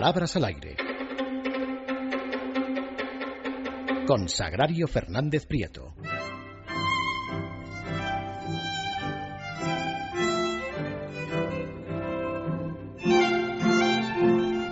Palabras 0.00 0.34
al 0.34 0.44
aire. 0.46 0.76
Con 4.06 4.30
Sagrario 4.30 4.88
Fernández 4.88 5.44
Prieto. 5.44 5.92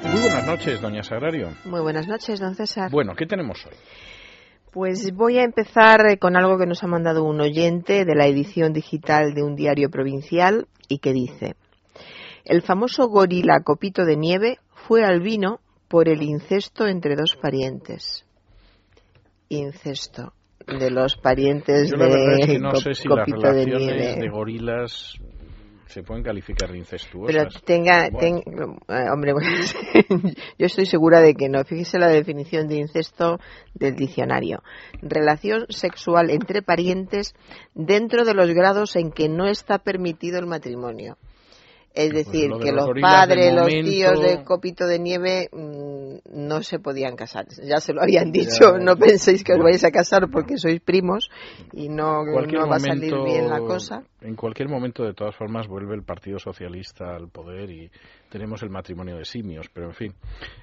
Muy 0.03 0.21
buenas 0.22 0.46
noches, 0.46 0.80
doña 0.80 1.03
Sagrario. 1.03 1.50
Muy 1.67 1.81
buenas 1.82 2.08
noches, 2.08 2.40
don 2.40 2.54
César. 2.54 2.90
Bueno, 2.90 3.13
¿qué 3.14 3.26
tenemos 3.26 3.67
hoy? 3.67 3.75
Pues 4.72 5.13
voy 5.13 5.36
a 5.36 5.45
empezar 5.45 6.07
eh, 6.11 6.17
con 6.17 6.39
algo 6.39 6.57
que 6.57 6.64
nos 6.64 6.82
ha 6.82 6.86
mandado 6.86 7.22
un 7.25 7.39
oyente 7.43 8.07
de 8.07 8.14
la 8.14 8.26
edición 8.26 8.72
digital 8.72 9.35
de 9.35 9.43
un 9.43 9.57
diario 9.57 9.90
provincial 9.90 10.67
y 10.89 11.00
que 11.00 11.13
dice, 11.13 11.54
el 12.49 12.62
famoso 12.62 13.09
gorila 13.09 13.61
Copito 13.64 14.04
de 14.04 14.17
Nieve 14.17 14.59
fue 14.86 15.04
albino 15.04 15.61
por 15.89 16.09
el 16.09 16.22
incesto 16.22 16.86
entre 16.86 17.14
dos 17.17 17.36
parientes. 17.41 18.25
Incesto 19.49 20.32
de 20.67 20.91
los 20.91 21.17
parientes 21.17 21.91
Yo 21.91 21.96
la 21.96 22.07
de 22.08 22.36
es 22.41 22.46
que 22.46 22.58
no 22.58 22.75
sé 22.75 22.93
si 22.95 23.08
las 23.08 23.21
Copito 23.27 23.41
de 23.53 23.64
relaciones 23.64 24.07
Nieve. 24.07 24.21
de 24.21 24.29
gorilas 24.29 25.14
se 25.86 26.03
pueden 26.03 26.22
calificar 26.22 26.69
de 26.71 26.75
Pero 26.75 26.79
incestuosas. 26.81 27.63
tenga, 27.64 28.11
Bueno. 28.13 28.19
ten- 28.43 28.43
eh, 28.94 29.11
hombre, 29.11 29.33
yo 30.58 30.67
estoy 30.67 30.85
segura 30.85 31.22
de 31.22 31.33
que 31.35 31.49
no. 31.49 31.64
Fíjese 31.64 31.99
la 31.99 32.08
definición 32.08 32.69
de 32.69 32.77
incesto 32.77 33.39
del 33.72 33.94
diccionario. 33.97 34.62
Relación 35.00 35.64
sexual 35.70 36.28
entre 36.28 36.61
parientes 36.61 37.34
dentro 37.75 38.27
de 38.27 38.34
los 38.34 38.50
grados 38.50 38.97
en 38.97 39.11
que 39.12 39.30
no 39.30 39.47
está 39.48 39.78
permitido 39.78 40.39
el 40.39 40.47
matrimonio. 40.47 41.17
Es 41.95 42.12
Pues 42.12 42.27
decir, 42.27 42.51
lo 42.51 42.59
de 42.59 42.65
que 42.65 42.73
los 42.73 42.91
padres, 43.01 43.53
los 43.55 43.67
tíos 43.67 44.20
de 44.20 44.45
Copito 44.45 44.87
de 44.87 44.98
Nieve 44.98 45.48
mm, 45.53 46.19
no 46.33 46.62
se 46.62 46.78
podían 46.78 47.17
casar. 47.17 47.47
Ya 47.64 47.80
se 47.80 47.92
lo 47.92 48.03
habían 48.03 48.30
dicho. 48.30 48.78
Ya. 48.78 48.78
No 48.78 48.97
penséis 48.97 49.42
que 49.42 49.55
os 49.55 49.58
vais 49.58 49.83
a 49.84 49.91
casar 49.91 50.30
porque 50.30 50.58
sois 50.58 50.80
primos 50.80 51.30
y 51.72 51.89
no, 51.89 52.25
no 52.25 52.69
va 52.69 52.77
a 52.77 52.80
salir 52.80 53.14
bien 53.25 53.48
la 53.48 53.58
cosa. 53.61 54.05
En 54.20 54.36
cualquier 54.36 54.69
momento, 54.69 55.05
de 55.05 55.14
todas 55.14 55.34
formas, 55.34 55.67
vuelve 55.67 55.95
el 55.95 56.03
Partido 56.03 56.39
Socialista 56.39 57.17
al 57.17 57.28
poder 57.28 57.70
y 57.70 57.91
tenemos 58.28 58.62
el 58.62 58.70
matrimonio 58.70 59.16
de 59.16 59.24
simios. 59.24 59.68
Pero 59.72 59.86
en 59.88 59.94
fin, 59.94 60.14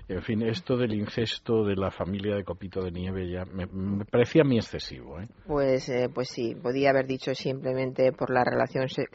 en 0.08 0.22
fin, 0.22 0.42
esto 0.44 0.78
del 0.78 0.94
incesto 0.94 1.64
de 1.64 1.76
la 1.76 1.92
familia 1.92 2.36
de 2.36 2.44
Copito 2.44 2.82
de 2.82 2.92
Nieve 2.92 3.30
ya 3.30 3.46
me, 3.46 3.66
me 3.66 4.06
parecía 4.06 4.44
a 4.44 4.46
mí 4.46 4.58
excesivo. 4.58 5.20
¿eh? 5.20 5.28
Pues, 5.48 5.90
eh, 5.90 6.10
pues 6.14 6.30
sí, 6.30 6.56
podía 6.56 6.90
haber 6.92 7.08
dicho 7.08 7.34
simplemente 7.34 8.12
por 8.12 8.30
la 8.30 8.44
relación 8.44 8.88
se- 8.90 9.08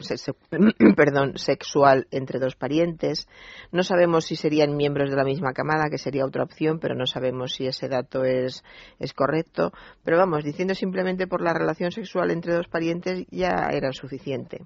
perdón, 0.95 1.37
sexual 1.37 2.07
entre 2.11 2.39
dos 2.39 2.55
parientes. 2.55 3.27
No 3.71 3.83
sabemos 3.83 4.25
si 4.25 4.35
serían 4.35 4.75
miembros 4.75 5.09
de 5.09 5.15
la 5.15 5.23
misma 5.23 5.53
camada, 5.53 5.89
que 5.89 5.97
sería 5.97 6.25
otra 6.25 6.43
opción, 6.43 6.79
pero 6.79 6.95
no 6.95 7.05
sabemos 7.05 7.53
si 7.53 7.67
ese 7.67 7.87
dato 7.87 8.23
es, 8.23 8.63
es 8.99 9.13
correcto. 9.13 9.71
Pero 10.03 10.17
vamos, 10.17 10.43
diciendo 10.43 10.75
simplemente 10.75 11.27
por 11.27 11.41
la 11.41 11.53
relación 11.53 11.91
sexual 11.91 12.31
entre 12.31 12.53
dos 12.53 12.67
parientes 12.67 13.25
ya 13.31 13.69
era 13.71 13.91
suficiente. 13.93 14.59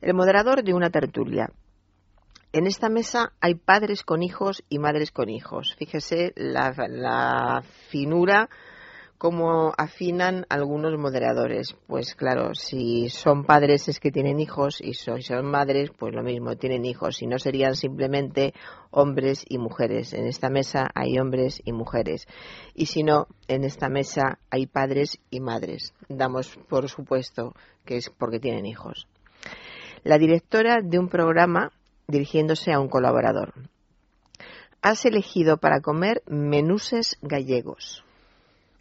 El 0.00 0.14
moderador 0.14 0.64
de 0.64 0.74
una 0.74 0.90
tertulia. 0.90 1.48
En 2.54 2.66
esta 2.66 2.90
mesa 2.90 3.32
hay 3.40 3.54
padres 3.54 4.02
con 4.02 4.22
hijos 4.22 4.62
y 4.68 4.78
madres 4.78 5.10
con 5.10 5.30
hijos. 5.30 5.74
Fíjese 5.78 6.34
la, 6.36 6.74
la 6.86 7.62
finura 7.88 8.50
cómo 9.16 9.72
afinan 9.78 10.44
algunos 10.50 10.98
moderadores. 10.98 11.74
Pues 11.86 12.14
claro, 12.14 12.54
si 12.54 13.08
son 13.08 13.44
padres 13.44 13.88
es 13.88 14.00
que 14.00 14.10
tienen 14.10 14.38
hijos 14.38 14.82
y 14.82 14.92
si 14.92 15.22
son 15.22 15.46
madres, 15.46 15.92
pues 15.96 16.12
lo 16.12 16.22
mismo, 16.22 16.56
tienen 16.56 16.84
hijos. 16.84 17.22
Y 17.22 17.26
no 17.26 17.38
serían 17.38 17.74
simplemente 17.74 18.52
hombres 18.90 19.46
y 19.48 19.56
mujeres. 19.56 20.12
En 20.12 20.26
esta 20.26 20.50
mesa 20.50 20.90
hay 20.94 21.18
hombres 21.18 21.62
y 21.64 21.72
mujeres. 21.72 22.26
Y 22.74 22.86
si 22.86 23.02
no, 23.02 23.28
en 23.48 23.64
esta 23.64 23.88
mesa 23.88 24.40
hay 24.50 24.66
padres 24.66 25.20
y 25.30 25.40
madres. 25.40 25.94
Damos 26.10 26.58
por 26.68 26.90
supuesto 26.90 27.54
que 27.86 27.96
es 27.96 28.10
porque 28.10 28.40
tienen 28.40 28.66
hijos. 28.66 29.08
La 30.04 30.18
directora 30.18 30.80
de 30.82 30.98
un 30.98 31.08
programa 31.08 31.70
dirigiéndose 32.12 32.72
a 32.72 32.78
un 32.78 32.88
colaborador. 32.88 33.54
Has 34.82 35.04
elegido 35.04 35.56
para 35.56 35.80
comer 35.80 36.22
menuses 36.26 37.16
gallegos. 37.22 38.04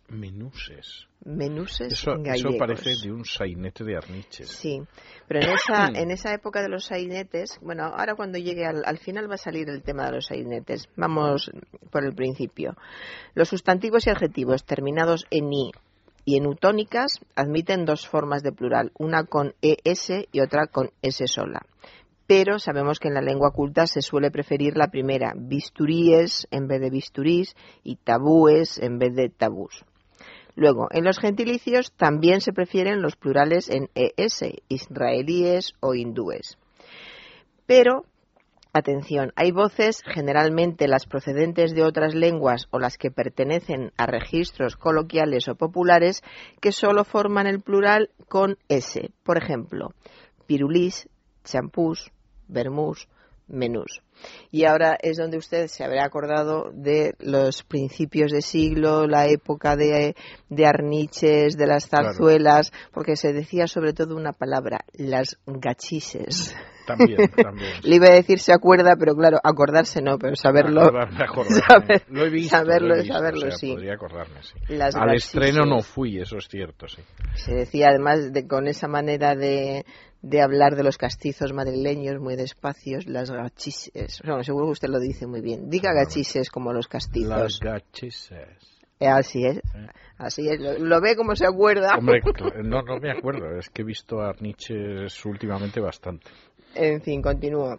Menuses. 0.10 1.08
Menuses 1.24 1.94
Eso, 1.94 2.14
gallegos. 2.18 2.56
eso 2.56 2.58
parece 2.58 2.90
de 3.02 3.12
un 3.12 3.24
sainete 3.24 3.84
de 3.84 3.96
arniches. 3.96 4.50
Sí, 4.50 4.82
pero 5.28 5.40
en 5.42 5.52
esa, 5.52 5.88
en 6.02 6.12
esa 6.12 6.34
época 6.34 6.62
de 6.62 6.70
los 6.70 6.86
sainetes, 6.86 7.60
bueno, 7.62 7.86
ahora 7.86 8.16
cuando 8.16 8.38
llegue 8.38 8.66
al, 8.66 8.84
al 8.86 8.98
final 8.98 9.30
va 9.30 9.36
a 9.36 9.38
salir 9.38 9.70
el 9.70 9.84
tema 9.84 10.06
de 10.08 10.14
los 10.14 10.26
sainetes. 10.26 10.90
Vamos 10.98 11.52
por 11.92 12.04
el 12.04 12.14
principio. 12.14 12.76
Los 13.36 13.50
sustantivos 13.50 14.06
y 14.08 14.10
adjetivos 14.10 14.66
terminados 14.66 15.26
en 15.30 15.54
i 15.54 15.72
y 16.26 16.38
en 16.38 16.48
utónicas 16.48 17.20
admiten 17.36 17.86
dos 17.86 18.08
formas 18.08 18.44
de 18.44 18.52
plural, 18.52 18.92
una 18.98 19.24
con 19.24 19.54
es 19.62 20.12
y 20.32 20.40
otra 20.40 20.68
con 20.68 20.92
s 21.02 21.26
sola. 21.28 21.62
Pero 22.28 22.60
sabemos 22.60 23.00
que 23.00 23.10
en 23.10 23.16
la 23.16 23.22
lengua 23.22 23.52
culta 23.52 23.88
se 23.88 24.02
suele 24.02 24.32
preferir 24.32 24.78
la 24.78 24.90
primera, 24.90 25.34
bisturíes 25.36 26.48
en 26.52 26.68
vez 26.68 26.82
de 26.82 26.90
bisturís 26.90 27.56
y 27.84 27.98
tabúes 27.98 28.78
en 28.78 29.00
vez 29.00 29.16
de 29.16 29.30
tabús. 29.30 29.84
Luego, 30.56 30.88
en 30.92 31.06
los 31.06 31.20
gentilicios 31.20 31.94
también 31.94 32.42
se 32.42 32.54
prefieren 32.54 33.02
los 33.02 33.16
plurales 33.16 33.70
en 33.70 33.90
ES, 33.96 34.44
israelíes 34.68 35.74
o 35.80 35.96
hindúes. 35.96 36.58
Pero, 37.66 38.04
atención, 38.74 39.32
hay 39.36 39.52
voces, 39.52 40.02
generalmente 40.06 40.90
las 40.90 41.06
procedentes 41.06 41.74
de 41.74 41.84
otras 41.84 42.14
lenguas 42.14 42.68
o 42.72 42.80
las 42.80 42.98
que 42.98 43.12
pertenecen 43.12 43.92
a 43.98 44.08
registros 44.08 44.76
coloquiales 44.76 45.48
o 45.48 45.56
populares, 45.56 46.22
que 46.60 46.74
solo 46.74 47.06
forman 47.06 47.48
el 47.48 47.62
plural 47.62 48.10
con 48.28 48.58
S. 48.68 49.10
Por 49.24 49.38
ejemplo, 49.38 49.94
pirulís, 50.48 51.08
champús, 51.44 52.12
vermús, 52.48 53.08
menús. 53.48 54.02
Y 54.52 54.66
ahora 54.66 54.98
es 55.02 55.18
donde 55.18 55.38
usted 55.38 55.68
se 55.68 55.84
habrá 55.84 56.06
acordado 56.06 56.72
de 56.74 57.16
los 57.20 57.64
principios 57.64 58.32
de 58.32 58.42
siglo, 58.42 59.08
la 59.08 59.28
época 59.28 59.76
de, 59.76 60.16
de 60.50 60.66
arniches, 60.66 61.58
de 61.58 61.68
las 61.68 61.88
Claro. 61.88 62.10
zarzuelas, 62.10 62.72
porque 62.94 63.16
se 63.16 63.34
decía 63.34 63.68
sobre 63.68 63.94
todo 63.94 64.16
una 64.16 64.32
palabra, 64.32 64.86
las 64.94 65.38
gachises. 65.46 66.56
También, 66.98 67.30
también. 67.36 67.72
Le 67.84 67.96
iba 67.96 68.08
a 68.08 68.14
decir 68.14 68.40
se 68.40 68.54
acuerda, 68.54 68.96
pero 69.00 69.16
claro, 69.16 69.40
acordarse 69.44 70.02
no, 70.02 70.18
pero 70.18 70.36
saberlo. 70.36 70.82
Acordarme, 70.86 71.24
acordarme. 71.24 71.62
saber- 71.68 72.04
lo 72.10 72.26
he 72.26 72.30
visto, 72.30 72.58
saberlo, 72.58 72.88
lo 72.90 72.96
he 72.96 73.00
visto, 73.02 73.14
saberlo, 73.18 73.40
o 73.48 73.50
sea, 73.50 73.58
sí. 73.58 73.72
Podría 73.74 73.94
acordarme, 73.94 74.44
sí. 74.44 74.54
Las 74.70 74.96
Al 74.96 75.14
estreno 75.16 75.66
no 75.66 75.82
fui, 75.82 76.20
eso 76.20 76.38
es 76.38 76.48
cierto, 76.48 76.88
sí. 76.88 77.02
Se 77.36 77.54
decía 77.54 77.90
además 77.90 78.32
de, 78.34 78.48
con 78.48 78.68
esa 78.68 78.88
manera 78.88 79.36
de, 79.36 79.86
de 80.22 80.42
hablar 80.42 80.76
de 80.76 80.84
los 80.84 80.98
castizos 80.98 81.54
madrileños 81.54 82.20
muy 82.20 82.36
despacios, 82.36 83.06
las 83.08 83.32
gachises. 83.32 84.22
Bueno, 84.26 84.44
seguro 84.44 84.66
que 84.68 84.72
usted 84.74 84.90
lo 84.90 85.00
dice 85.00 85.28
muy 85.28 85.42
bien. 85.42 85.70
Diga 85.70 85.94
gachises 85.94 86.50
como 86.50 86.74
los 86.74 86.86
Las 86.86 86.88
castizos. 86.92 87.60
gachises. 87.62 88.82
Eh, 89.00 89.08
Así 89.08 89.44
es. 89.46 89.60
Así 90.20 90.48
es. 90.48 90.60
Lo, 90.60 90.78
lo 90.78 91.02
ve 91.02 91.16
como 91.16 91.36
se 91.36 91.48
acuerda. 91.48 91.96
Hombre, 91.98 92.22
no, 92.64 92.84
no 92.84 93.00
me 93.00 93.10
acuerdo, 93.12 93.58
es 93.58 93.70
que 93.70 93.82
he 93.82 93.86
visto 93.86 94.22
a 94.22 94.30
Arniches 94.30 95.26
últimamente 95.26 95.80
bastante. 95.80 96.30
En 96.76 97.02
fin, 97.02 97.22
continúo. 97.22 97.78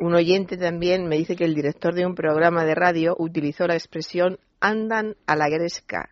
Un 0.00 0.14
oyente 0.14 0.56
también 0.56 1.08
me 1.08 1.16
dice 1.16 1.36
que 1.36 1.44
el 1.44 1.54
director 1.54 1.94
de 1.94 2.06
un 2.06 2.14
programa 2.14 2.64
de 2.64 2.74
radio 2.74 3.16
utilizó 3.18 3.66
la 3.66 3.74
expresión 3.74 4.38
andan 4.60 5.16
a 5.26 5.36
la 5.36 5.48
gresca. 5.48 6.10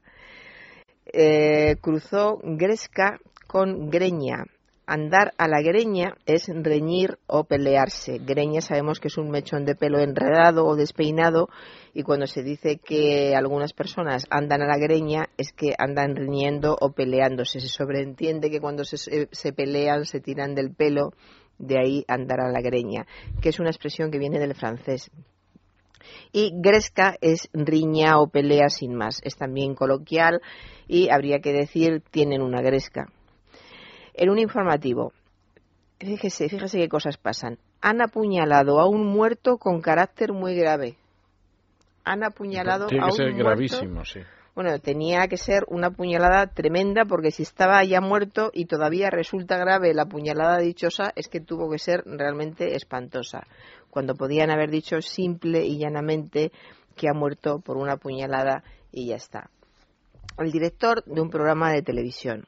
Eh, 1.12 1.76
cruzó 1.80 2.40
gresca 2.42 3.18
con 3.46 3.90
greña. 3.90 4.44
Andar 4.88 5.32
a 5.36 5.48
la 5.48 5.60
greña 5.62 6.14
es 6.26 6.46
reñir 6.48 7.18
o 7.26 7.42
pelearse. 7.42 8.18
Greña 8.18 8.60
sabemos 8.60 9.00
que 9.00 9.08
es 9.08 9.18
un 9.18 9.30
mechón 9.30 9.64
de 9.64 9.74
pelo 9.74 9.98
enredado 9.98 10.64
o 10.64 10.76
despeinado 10.76 11.48
y 11.92 12.04
cuando 12.04 12.28
se 12.28 12.44
dice 12.44 12.78
que 12.78 13.34
algunas 13.34 13.72
personas 13.72 14.26
andan 14.30 14.62
a 14.62 14.66
la 14.66 14.78
greña 14.78 15.28
es 15.38 15.52
que 15.52 15.74
andan 15.76 16.14
riñendo 16.14 16.76
o 16.80 16.92
peleándose. 16.92 17.58
Se 17.58 17.68
sobreentiende 17.68 18.48
que 18.48 18.60
cuando 18.60 18.84
se, 18.84 19.28
se 19.30 19.52
pelean 19.52 20.04
se 20.04 20.20
tiran 20.20 20.54
del 20.54 20.72
pelo, 20.72 21.14
de 21.58 21.78
ahí 21.78 22.04
andar 22.08 22.40
a 22.40 22.50
la 22.50 22.60
greña, 22.60 23.06
que 23.40 23.50
es 23.50 23.60
una 23.60 23.70
expresión 23.70 24.10
que 24.10 24.18
viene 24.18 24.38
del 24.38 24.54
francés. 24.54 25.10
Y 26.32 26.52
gresca 26.54 27.16
es 27.20 27.48
riña 27.52 28.18
o 28.18 28.28
pelea 28.28 28.68
sin 28.68 28.94
más. 28.94 29.20
Es 29.24 29.36
también 29.36 29.74
coloquial 29.74 30.40
y 30.86 31.08
habría 31.10 31.40
que 31.40 31.52
decir 31.52 32.02
tienen 32.10 32.42
una 32.42 32.60
gresca. 32.62 33.06
En 34.14 34.30
un 34.30 34.38
informativo, 34.38 35.12
fíjese, 35.98 36.48
fíjese 36.48 36.78
qué 36.78 36.88
cosas 36.88 37.16
pasan. 37.16 37.58
Han 37.80 38.00
apuñalado 38.00 38.80
a 38.80 38.88
un 38.88 39.06
muerto 39.06 39.58
con 39.58 39.80
carácter 39.80 40.32
muy 40.32 40.54
grave. 40.54 40.96
Han 42.04 42.22
apuñalado 42.22 42.86
Tiene 42.86 43.04
a 43.04 43.06
que 43.06 43.12
un 43.12 43.16
ser 43.16 43.32
muerto 43.32 43.44
gravísimo, 43.44 44.04
sí. 44.04 44.20
Bueno, 44.56 44.78
tenía 44.78 45.28
que 45.28 45.36
ser 45.36 45.66
una 45.68 45.90
puñalada 45.90 46.46
tremenda 46.46 47.04
porque 47.04 47.30
si 47.30 47.42
estaba 47.42 47.84
ya 47.84 48.00
muerto 48.00 48.50
y 48.54 48.64
todavía 48.64 49.10
resulta 49.10 49.58
grave 49.58 49.92
la 49.92 50.06
puñalada 50.06 50.56
dichosa, 50.56 51.12
es 51.14 51.28
que 51.28 51.42
tuvo 51.42 51.70
que 51.70 51.78
ser 51.78 52.02
realmente 52.06 52.74
espantosa. 52.74 53.46
Cuando 53.90 54.14
podían 54.14 54.50
haber 54.50 54.70
dicho 54.70 55.02
simple 55.02 55.66
y 55.66 55.76
llanamente 55.76 56.52
que 56.94 57.06
ha 57.10 57.12
muerto 57.12 57.60
por 57.60 57.76
una 57.76 57.98
puñalada 57.98 58.64
y 58.90 59.08
ya 59.08 59.16
está. 59.16 59.50
El 60.38 60.50
director 60.50 61.04
de 61.04 61.20
un 61.20 61.28
programa 61.28 61.70
de 61.72 61.82
televisión. 61.82 62.46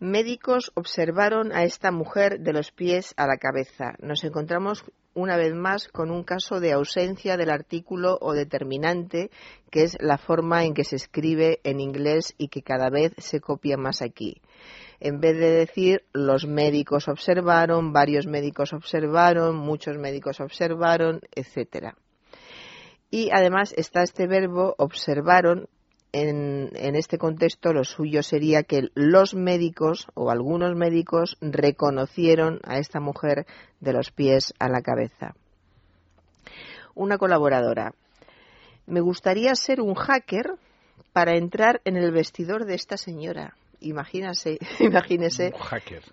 Médicos 0.00 0.70
observaron 0.76 1.50
a 1.52 1.64
esta 1.64 1.90
mujer 1.90 2.38
de 2.38 2.52
los 2.52 2.70
pies 2.70 3.14
a 3.16 3.26
la 3.26 3.36
cabeza. 3.36 3.94
Nos 3.98 4.22
encontramos 4.22 4.84
una 5.12 5.36
vez 5.36 5.52
más 5.56 5.88
con 5.88 6.12
un 6.12 6.22
caso 6.22 6.60
de 6.60 6.70
ausencia 6.70 7.36
del 7.36 7.50
artículo 7.50 8.16
o 8.20 8.32
determinante, 8.32 9.32
que 9.72 9.82
es 9.82 9.96
la 10.00 10.16
forma 10.16 10.64
en 10.64 10.74
que 10.74 10.84
se 10.84 10.94
escribe 10.94 11.58
en 11.64 11.80
inglés 11.80 12.32
y 12.38 12.46
que 12.46 12.62
cada 12.62 12.90
vez 12.90 13.12
se 13.18 13.40
copia 13.40 13.76
más 13.76 14.00
aquí. 14.00 14.40
En 15.00 15.18
vez 15.18 15.36
de 15.36 15.50
decir 15.50 16.04
los 16.12 16.46
médicos 16.46 17.08
observaron, 17.08 17.92
varios 17.92 18.28
médicos 18.28 18.72
observaron, 18.72 19.56
muchos 19.56 19.98
médicos 19.98 20.38
observaron, 20.38 21.22
etcétera. 21.34 21.96
Y 23.10 23.30
además 23.32 23.74
está 23.76 24.04
este 24.04 24.28
verbo 24.28 24.76
observaron 24.78 25.68
en, 26.12 26.70
en, 26.74 26.94
este 26.94 27.18
contexto 27.18 27.72
lo 27.72 27.84
suyo 27.84 28.22
sería 28.22 28.62
que 28.62 28.88
los 28.94 29.34
médicos 29.34 30.06
o 30.14 30.30
algunos 30.30 30.74
médicos 30.74 31.36
reconocieron 31.40 32.60
a 32.64 32.78
esta 32.78 33.00
mujer 33.00 33.46
de 33.80 33.92
los 33.92 34.10
pies 34.10 34.54
a 34.58 34.68
la 34.68 34.80
cabeza. 34.80 35.34
Una 36.94 37.18
colaboradora. 37.18 37.94
Me 38.86 39.00
gustaría 39.00 39.54
ser 39.54 39.80
un 39.80 39.94
hacker 39.94 40.54
para 41.12 41.36
entrar 41.36 41.80
en 41.84 41.96
el 41.96 42.10
vestidor 42.10 42.64
de 42.64 42.74
esta 42.74 42.96
señora. 42.96 43.54
Imagínese, 43.80 44.58
imagínese 44.80 45.52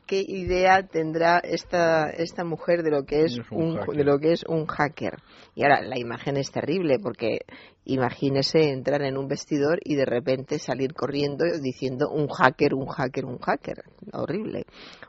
qué 0.06 0.24
idea 0.26 0.84
tendrá 0.84 1.40
esta, 1.40 2.10
esta 2.10 2.44
mujer 2.44 2.84
de 2.84 2.92
lo 2.92 3.06
que 3.06 3.24
es, 3.24 3.40
un, 3.50 3.80
de 3.96 4.04
lo 4.04 4.20
que 4.20 4.34
es 4.34 4.44
un 4.48 4.68
hacker. 4.68 5.18
Y 5.56 5.64
ahora 5.64 5.82
la 5.82 5.98
imagen 5.98 6.38
es 6.38 6.52
terrible 6.52 7.00
porque 7.00 7.40
imagínese 7.86 8.72
entrar 8.72 9.02
en 9.02 9.18
un 9.18 9.28
vestidor 9.28 9.80
y 9.84 9.96
de 9.96 10.06
repente 10.06 10.60
salir 10.60 10.94
corriendo 10.94 11.46
diciendo 11.62 12.10
un 12.10 12.28
hacker, 12.28 12.76
un 12.76 12.88
hacker, 12.88 13.26
un 13.26 13.40
hacker. 13.40 13.84
Horrible. 14.14 14.66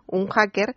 Un 0.06 0.28
hacker 0.28 0.74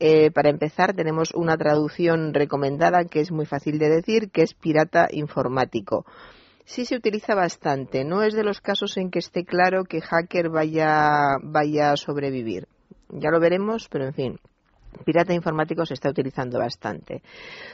eh, 0.00 0.32
para 0.32 0.50
empezar, 0.50 0.94
tenemos 0.94 1.32
una 1.32 1.56
traducción 1.56 2.34
recomendada 2.34 3.04
que 3.04 3.20
es 3.20 3.30
muy 3.30 3.46
fácil 3.46 3.78
de 3.78 3.88
decir, 3.88 4.30
que 4.32 4.42
es 4.42 4.54
pirata 4.54 5.06
informático 5.12 6.04
sí 6.64 6.84
se 6.84 6.96
utiliza 6.96 7.34
bastante. 7.34 8.04
No 8.04 8.22
es 8.22 8.34
de 8.34 8.44
los 8.44 8.60
casos 8.60 8.96
en 8.96 9.10
que 9.10 9.18
esté 9.18 9.44
claro 9.44 9.84
que 9.84 10.00
hacker 10.00 10.48
vaya, 10.48 11.36
vaya 11.42 11.92
a 11.92 11.96
sobrevivir. 11.96 12.68
Ya 13.10 13.30
lo 13.30 13.40
veremos, 13.40 13.88
pero 13.88 14.06
en 14.06 14.14
fin. 14.14 14.40
Pirata 15.04 15.32
informático 15.32 15.86
se 15.86 15.94
está 15.94 16.10
utilizando 16.10 16.58
bastante. 16.58 17.22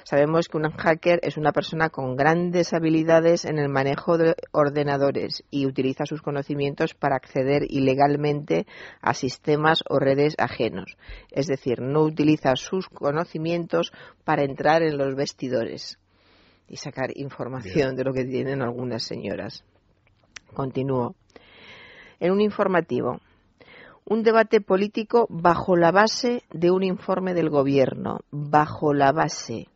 Sabemos 0.05 0.49
que 0.49 0.57
un 0.57 0.71
hacker 0.71 1.19
es 1.23 1.37
una 1.37 1.53
persona 1.53 1.91
con 1.91 2.17
grandes 2.17 2.73
habilidades 2.73 3.45
en 3.45 3.59
el 3.59 3.69
manejo 3.69 4.17
de 4.17 4.35
ordenadores 4.53 5.43
y 5.51 5.67
utiliza 5.67 6.07
sus 6.07 6.23
conocimientos 6.23 6.95
para 6.95 7.17
acceder 7.17 7.65
ilegalmente 7.69 8.67
a 9.03 9.15
sistemas 9.15 9.83
o 9.89 9.99
redes 9.99 10.37
ajenos. 10.39 10.97
Es 11.31 11.49
decir, 11.49 11.81
no 11.81 12.03
utiliza 12.03 12.55
sus 12.57 12.89
conocimientos 12.89 13.93
para 14.25 14.45
entrar 14.45 14.83
en 14.83 14.97
los 14.97 15.15
vestidores 15.15 15.99
y 16.69 16.77
sacar 16.77 17.11
información 17.17 17.97
de 17.97 18.05
lo 18.05 18.13
que 18.13 18.25
tienen 18.25 18.63
algunas 18.63 19.03
señoras. 19.03 19.65
Continúo. 20.55 21.15
En 22.21 22.33
un 22.33 22.41
informativo, 22.41 23.21
un 24.05 24.23
debate 24.23 24.61
político 24.61 25.27
bajo 25.29 25.77
la 25.77 25.93
base 25.93 26.43
de 26.51 26.71
un 26.71 26.83
informe 26.83 27.35
del 27.35 27.51
gobierno, 27.51 28.21
bajo 28.31 28.93
la 28.93 29.13
base, 29.13 29.69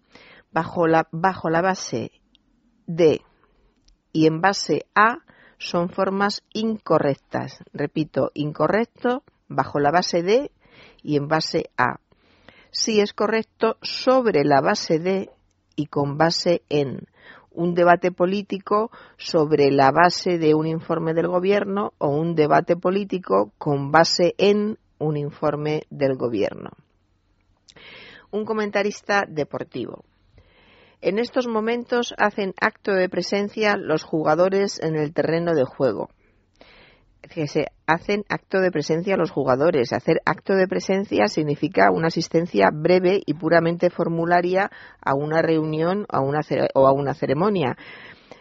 bajo 0.51 0.87
la, 0.87 1.09
bajo 1.13 1.51
la 1.51 1.61
base 1.61 2.13
de 2.87 3.23
y 4.13 4.27
en 4.27 4.41
base 4.41 4.87
a 4.95 5.19
son 5.59 5.89
formas 5.89 6.43
incorrectas. 6.53 7.63
Repito, 7.73 8.31
incorrecto 8.35 9.23
bajo 9.49 9.79
la 9.79 9.91
base 9.91 10.23
de 10.23 10.51
y 11.03 11.17
en 11.17 11.29
base 11.29 11.71
a. 11.77 12.01
Si 12.71 13.01
es 13.01 13.13
correcto 13.13 13.77
sobre 13.83 14.45
la 14.45 14.61
base 14.61 14.99
de 14.99 15.31
y 15.77 15.87
con 15.87 16.19
base 16.19 16.63
en 16.69 17.07
un 17.51 17.75
debate 17.75 18.13
político 18.13 18.91
sobre 19.17 19.71
la 19.71 19.91
base 19.91 20.39
de 20.39 20.55
un 20.55 20.67
informe 20.67 21.15
del 21.15 21.29
gobierno 21.29 21.93
o 21.99 22.09
un 22.09 22.35
debate 22.35 22.77
político 22.77 23.53
con 23.59 23.91
base 23.91 24.35
en 24.39 24.79
un 24.99 25.17
informe 25.17 25.83
del 25.91 26.17
gobierno. 26.17 26.71
Un 28.31 28.45
comentarista 28.45 29.25
deportivo. 29.29 30.05
En 31.01 31.19
estos 31.19 31.49
momentos 31.49 32.15
hacen 32.17 32.55
acto 32.61 32.93
de 32.93 33.09
presencia 33.09 33.77
los 33.77 34.05
jugadores 34.05 34.81
en 34.81 34.97
el 34.97 35.13
terreno 35.13 35.55
de 35.55 35.65
juego 35.65 36.09
que 37.29 37.47
se 37.47 37.67
hacen 37.87 38.25
acto 38.29 38.61
de 38.61 38.71
presencia 38.71 39.17
los 39.17 39.31
jugadores. 39.31 39.93
Hacer 39.93 40.21
acto 40.25 40.55
de 40.55 40.69
presencia 40.69 41.27
significa 41.29 41.91
una 41.91 42.09
asistencia 42.09 42.71
breve 42.73 43.21
y 43.25 43.35
puramente 43.35 43.91
formularia 43.91 44.71
a 45.01 45.15
una 45.15 45.43
reunión 45.43 46.07
a 46.09 46.21
una, 46.21 46.41
o 46.75 46.87
a 46.87 46.93
una 46.93 47.15
ceremonia. 47.15 47.77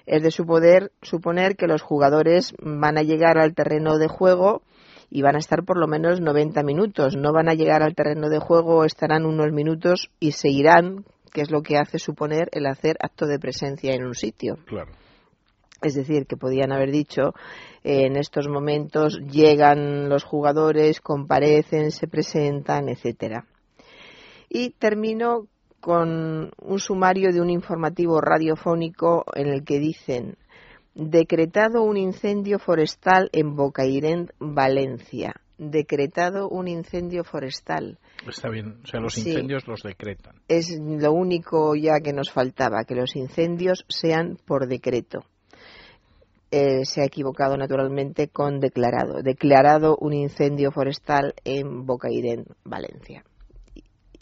Es 0.06 0.24
de 0.24 0.32
su 0.32 0.46
poder 0.46 0.92
suponer 1.02 1.56
que 1.56 1.68
los 1.68 1.82
jugadores 1.82 2.54
van 2.60 2.98
a 2.98 3.04
llegar 3.04 3.38
al 3.38 3.54
terreno 3.54 3.98
de 3.98 4.08
juego 4.08 4.64
y 5.10 5.22
van 5.22 5.36
a 5.36 5.40
estar 5.40 5.64
por 5.64 5.78
lo 5.78 5.88
menos 5.88 6.22
90 6.22 6.64
minutos. 6.64 7.16
No 7.16 7.34
van 7.34 7.50
a 7.50 7.54
llegar 7.54 7.84
al 7.84 7.96
terreno 7.96 8.30
de 8.30 8.40
juego, 8.40 8.86
estarán 8.86 9.26
unos 9.26 9.52
minutos 9.52 10.10
y 10.20 10.32
se 10.32 10.50
irán, 10.50 11.06
que 11.34 11.42
es 11.42 11.52
lo 11.52 11.62
que 11.62 11.78
hace 11.78 12.00
suponer 12.00 12.50
el 12.54 12.66
hacer 12.66 12.96
acto 13.00 13.28
de 13.28 13.38
presencia 13.38 13.94
en 13.94 14.06
un 14.06 14.16
sitio. 14.16 14.58
Claro. 14.66 14.92
Es 15.82 15.96
decir, 15.96 16.28
que 16.28 16.38
podían 16.38 16.72
haber 16.72 16.92
dicho 16.92 17.34
en 17.84 18.16
estos 18.16 18.48
momentos 18.48 19.20
llegan 19.32 20.10
los 20.10 20.24
jugadores, 20.24 21.02
comparecen, 21.02 21.92
se 21.92 22.08
presentan, 22.08 22.88
etcétera. 22.90 23.46
Y 24.48 24.72
termino 24.72 25.48
con 25.80 26.52
un 26.62 26.80
sumario 26.80 27.32
de 27.34 27.42
un 27.42 27.50
informativo 27.50 28.22
radiofónico 28.22 29.26
en 29.34 29.48
el 29.48 29.64
que 29.64 29.80
dicen 29.80 30.38
decretado 30.94 31.84
un 31.84 31.98
incendio 31.98 32.60
forestal 32.60 33.30
en 33.34 33.56
Bocairent, 33.56 34.32
Valencia. 34.40 35.36
Decretado 35.58 36.50
un 36.50 36.68
incendio 36.68 37.24
forestal. 37.24 38.00
Está 38.28 38.50
bien, 38.50 38.80
o 38.84 38.88
sea, 38.88 39.00
los 39.00 39.16
incendios 39.18 39.68
los 39.68 39.84
decretan. 39.84 40.36
Es 40.48 40.76
lo 40.80 41.12
único 41.14 41.76
ya 41.76 42.00
que 42.00 42.14
nos 42.14 42.32
faltaba, 42.32 42.84
que 42.84 42.96
los 42.96 43.16
incendios 43.16 43.86
sean 43.88 44.38
por 44.46 44.68
decreto. 44.68 45.20
Eh, 46.54 46.84
se 46.84 47.02
ha 47.02 47.06
equivocado 47.06 47.56
naturalmente 47.56 48.28
con 48.28 48.60
declarado. 48.60 49.24
Declarado 49.24 49.96
un 49.98 50.14
incendio 50.14 50.72
forestal 50.72 51.34
en 51.46 51.86
Bocairén, 51.86 52.46
Valencia. 52.66 53.24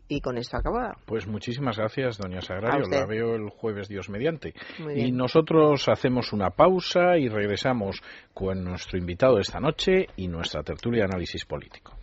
Y, 0.08 0.22
con 0.22 0.38
esto 0.38 0.58
acababa. 0.58 0.98
Pues 1.06 1.28
muchísimas 1.28 1.78
gracias, 1.78 2.18
doña 2.18 2.42
Sagrario. 2.42 2.88
La 2.90 3.06
veo 3.06 3.36
el 3.36 3.50
jueves, 3.50 3.88
Dios 3.88 4.10
mediante. 4.10 4.54
Y 4.96 5.12
nosotros 5.12 5.88
hacemos 5.88 6.34
una 6.34 6.52
pausa 6.52 7.18
y 7.18 7.30
regresamos 7.30 8.02
con 8.34 8.64
nuestro 8.64 8.98
invitado 8.98 9.36
de 9.36 9.42
esta 9.42 9.60
noche 9.60 10.08
y 10.16 10.28
nuestra 10.28 10.64
tertulia 10.64 11.02
de 11.02 11.06
análisis 11.06 11.46
político. 11.46 11.96